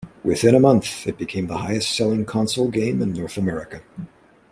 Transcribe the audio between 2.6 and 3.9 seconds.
game in North America.